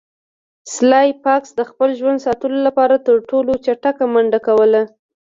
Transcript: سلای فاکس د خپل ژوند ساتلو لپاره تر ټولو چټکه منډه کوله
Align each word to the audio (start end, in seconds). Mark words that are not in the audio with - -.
سلای 0.73 1.09
فاکس 1.23 1.49
د 1.55 1.61
خپل 1.69 1.89
ژوند 1.99 2.23
ساتلو 2.25 2.57
لپاره 2.67 2.95
تر 3.07 3.15
ټولو 3.29 3.51
چټکه 3.65 4.05
منډه 4.13 4.39
کوله 4.47 4.81